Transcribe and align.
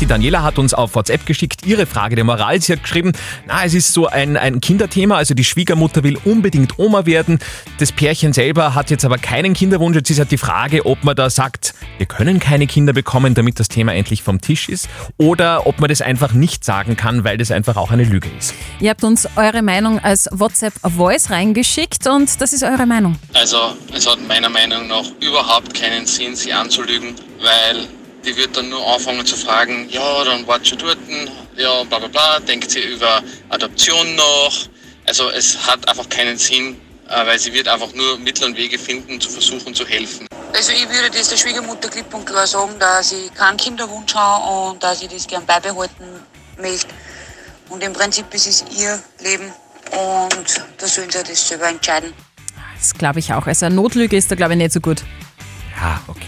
Die 0.00 0.06
Daniela 0.06 0.44
hat 0.44 0.60
uns 0.60 0.74
auf 0.74 0.94
WhatsApp 0.94 1.26
geschickt 1.26 1.66
ihre 1.66 1.84
Frage 1.84 2.14
der 2.14 2.24
Moral. 2.24 2.60
Sie 2.60 2.72
hat 2.72 2.84
geschrieben, 2.84 3.12
na, 3.48 3.64
es 3.64 3.74
ist 3.74 3.92
so 3.92 4.06
ein, 4.06 4.36
ein 4.36 4.60
Kinderthema, 4.60 5.16
also 5.16 5.34
die 5.34 5.42
Schwiegermutter 5.42 6.04
will 6.04 6.16
unbedingt 6.24 6.78
Oma 6.78 7.04
werden. 7.04 7.40
Das 7.80 7.90
Pärchen 7.90 8.32
selber 8.32 8.76
hat 8.76 8.90
jetzt 8.90 9.04
aber 9.04 9.18
keinen 9.18 9.54
Kinderwunsch. 9.54 9.96
Jetzt 9.96 10.10
ist 10.10 10.20
halt 10.20 10.30
die 10.30 10.38
Frage, 10.38 10.86
ob 10.86 11.02
man 11.02 11.16
da 11.16 11.30
sagt, 11.30 11.74
wir 11.96 12.06
können 12.06 12.38
keine 12.38 12.68
Kinder 12.68 12.92
bekommen, 12.92 13.34
damit 13.34 13.58
das 13.58 13.66
Thema 13.66 13.92
endlich 13.92 14.22
vom 14.22 14.40
Tisch 14.40 14.68
ist, 14.68 14.88
oder 15.16 15.66
ob 15.66 15.80
man 15.80 15.88
das 15.88 16.00
einfach 16.00 16.32
nicht 16.32 16.64
sagen 16.64 16.96
kann, 16.96 17.24
weil 17.24 17.36
das 17.36 17.50
einfach 17.50 17.76
auch 17.76 17.90
eine 17.90 18.04
Lüge 18.04 18.28
ist. 18.38 18.54
Ihr 18.78 18.90
habt 18.90 19.02
uns 19.02 19.28
eure 19.34 19.62
Meinung 19.62 19.98
als 19.98 20.28
WhatsApp-Voice 20.30 21.30
reingeschickt 21.30 22.06
und 22.06 22.40
das 22.40 22.52
ist 22.52 22.62
eure 22.62 22.86
Meinung. 22.86 23.18
Also 23.34 23.72
es 23.92 24.08
hat 24.08 24.18
meiner 24.28 24.48
Meinung 24.48 24.86
nach 24.86 25.06
überhaupt 25.20 25.74
keinen 25.74 26.06
Sinn, 26.06 26.36
sie 26.36 26.52
anzulügen, 26.52 27.16
weil 27.40 27.88
die 28.28 28.36
wird 28.36 28.56
dann 28.56 28.68
nur 28.68 28.86
anfangen 28.86 29.24
zu 29.24 29.36
fragen, 29.36 29.88
ja, 29.88 30.24
dann 30.24 30.46
wart 30.46 30.66
schon 30.66 30.78
dort, 30.78 30.98
ja, 31.56 31.82
bla 31.84 31.98
bla 31.98 32.08
bla, 32.08 32.40
denkt 32.40 32.70
sie 32.70 32.80
über 32.80 33.22
Adoption 33.48 34.14
nach. 34.16 34.52
Also 35.06 35.30
es 35.30 35.56
hat 35.66 35.88
einfach 35.88 36.08
keinen 36.10 36.36
Sinn, 36.36 36.76
äh, 37.08 37.26
weil 37.26 37.38
sie 37.38 37.52
wird 37.54 37.68
einfach 37.68 37.92
nur 37.94 38.18
Mittel 38.18 38.44
und 38.44 38.56
Wege 38.56 38.78
finden, 38.78 39.18
zu 39.20 39.30
versuchen 39.30 39.74
zu 39.74 39.86
helfen. 39.86 40.26
Also 40.52 40.72
ich 40.72 40.88
würde 40.90 41.10
das 41.10 41.30
der 41.30 41.36
Schwiegermutter 41.36 41.88
klipp 41.88 42.12
und 42.12 42.26
klar 42.26 42.46
sagen, 42.46 42.78
dass 42.78 43.12
ich 43.12 43.32
keinen 43.34 43.56
Kinderwunsch 43.56 44.14
habe 44.14 44.70
und 44.70 44.82
dass 44.82 45.00
ich 45.02 45.08
das 45.08 45.26
gern 45.26 45.46
beibehalten 45.46 46.04
möchte. 46.60 46.88
Und 47.70 47.82
im 47.82 47.92
Prinzip 47.94 48.32
ist 48.34 48.46
es 48.46 48.64
ihr 48.78 49.02
Leben 49.20 49.52
und 49.90 50.62
da 50.76 50.86
sollen 50.86 51.10
sie 51.10 51.22
das 51.22 51.48
selber 51.48 51.68
entscheiden. 51.68 52.12
Das 52.78 52.92
glaube 52.92 53.20
ich 53.20 53.32
auch. 53.32 53.46
Also 53.46 53.66
eine 53.66 53.74
Notlüge 53.74 54.16
ist 54.16 54.30
da 54.30 54.34
glaube 54.34 54.52
ich 54.52 54.58
nicht 54.58 54.72
so 54.72 54.80
gut. 54.80 55.02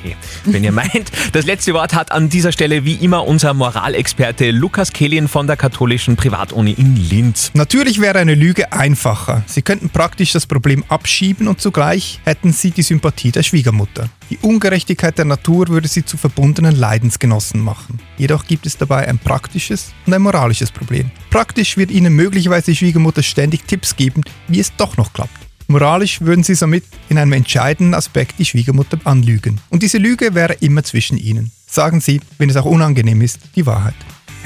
Okay. 0.02 0.16
Wenn 0.44 0.64
ihr 0.64 0.72
meint, 0.72 1.10
das 1.32 1.44
letzte 1.44 1.74
Wort 1.74 1.94
hat 1.94 2.12
an 2.12 2.28
dieser 2.28 2.52
Stelle 2.52 2.84
wie 2.84 2.94
immer 2.94 3.26
unser 3.26 3.54
Moralexperte 3.54 4.50
Lukas 4.50 4.92
Kehlin 4.92 5.28
von 5.28 5.46
der 5.46 5.56
katholischen 5.56 6.16
Privatuni 6.16 6.72
in 6.72 6.96
Linz. 6.96 7.50
Natürlich 7.54 8.00
wäre 8.00 8.18
eine 8.18 8.34
Lüge 8.34 8.72
einfacher. 8.72 9.42
Sie 9.46 9.62
könnten 9.62 9.90
praktisch 9.90 10.32
das 10.32 10.46
Problem 10.46 10.84
abschieben 10.88 11.48
und 11.48 11.60
zugleich 11.60 12.20
hätten 12.24 12.52
Sie 12.52 12.70
die 12.70 12.82
Sympathie 12.82 13.30
der 13.30 13.42
Schwiegermutter. 13.42 14.08
Die 14.30 14.38
Ungerechtigkeit 14.38 15.18
der 15.18 15.24
Natur 15.24 15.68
würde 15.68 15.88
Sie 15.88 16.04
zu 16.04 16.16
verbundenen 16.16 16.76
Leidensgenossen 16.76 17.60
machen. 17.60 17.98
Jedoch 18.16 18.46
gibt 18.46 18.66
es 18.66 18.76
dabei 18.76 19.08
ein 19.08 19.18
praktisches 19.18 19.92
und 20.06 20.14
ein 20.14 20.22
moralisches 20.22 20.70
Problem. 20.70 21.10
Praktisch 21.30 21.76
wird 21.76 21.90
Ihnen 21.90 22.14
möglicherweise 22.14 22.70
die 22.70 22.76
Schwiegermutter 22.76 23.22
ständig 23.22 23.64
Tipps 23.66 23.96
geben, 23.96 24.22
wie 24.48 24.60
es 24.60 24.74
doch 24.76 24.96
noch 24.96 25.12
klappt. 25.12 25.49
Moralisch 25.70 26.20
würden 26.20 26.42
sie 26.42 26.56
somit 26.56 26.82
in 27.10 27.16
einem 27.16 27.32
entscheidenden 27.32 27.94
Aspekt 27.94 28.40
die 28.40 28.44
Schwiegermutter 28.44 28.98
anlügen. 29.04 29.60
Und 29.70 29.84
diese 29.84 29.98
Lüge 29.98 30.34
wäre 30.34 30.54
immer 30.54 30.82
zwischen 30.82 31.16
ihnen. 31.16 31.52
Sagen 31.64 32.00
Sie, 32.00 32.20
wenn 32.38 32.50
es 32.50 32.56
auch 32.56 32.64
unangenehm 32.64 33.22
ist, 33.22 33.38
die 33.54 33.66
Wahrheit. 33.66 33.94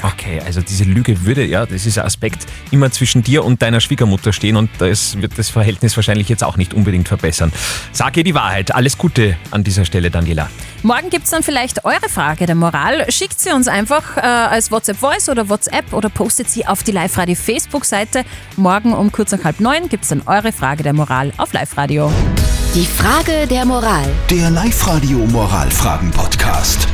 Okay, 0.03 0.41
also 0.45 0.61
diese 0.61 0.83
Lüge 0.83 1.25
würde, 1.25 1.45
ja, 1.45 1.65
das 1.65 1.85
ist 1.85 1.97
ein 1.97 2.05
Aspekt, 2.05 2.45
immer 2.71 2.91
zwischen 2.91 3.23
dir 3.23 3.43
und 3.43 3.61
deiner 3.61 3.79
Schwiegermutter 3.79 4.33
stehen 4.33 4.55
und 4.55 4.69
das 4.77 5.21
wird 5.21 5.37
das 5.37 5.49
Verhältnis 5.49 5.95
wahrscheinlich 5.95 6.29
jetzt 6.29 6.43
auch 6.43 6.57
nicht 6.57 6.73
unbedingt 6.73 7.07
verbessern. 7.07 7.51
Sag 7.91 8.17
ihr 8.17 8.23
die 8.23 8.35
Wahrheit. 8.35 8.73
Alles 8.73 8.97
Gute 8.97 9.37
an 9.51 9.63
dieser 9.63 9.85
Stelle, 9.85 10.11
Daniela. 10.11 10.49
Morgen 10.83 11.09
gibt 11.09 11.25
es 11.25 11.31
dann 11.31 11.43
vielleicht 11.43 11.85
eure 11.85 12.09
Frage 12.09 12.45
der 12.45 12.55
Moral. 12.55 13.09
Schickt 13.11 13.39
sie 13.39 13.51
uns 13.51 13.67
einfach 13.67 14.17
äh, 14.17 14.21
als 14.21 14.71
WhatsApp-Voice 14.71 15.29
oder 15.29 15.49
WhatsApp 15.49 15.93
oder 15.93 16.09
postet 16.09 16.49
sie 16.49 16.65
auf 16.67 16.83
die 16.83 16.91
Live-Radio 16.91 17.35
Facebook-Seite. 17.35 18.23
Morgen 18.57 18.93
um 18.93 19.11
kurz 19.11 19.31
nach 19.31 19.43
halb 19.43 19.59
neun 19.59 19.89
gibt 19.89 20.03
es 20.03 20.09
dann 20.09 20.21
eure 20.25 20.51
Frage 20.51 20.83
der 20.83 20.93
Moral 20.93 21.31
auf 21.37 21.53
Live-Radio. 21.53 22.11
Die 22.75 22.85
Frage 22.85 23.47
der 23.47 23.65
Moral. 23.65 24.05
Der 24.29 24.49
Live-Radio 24.49 25.19
Moralfragen-Podcast. 25.19 26.87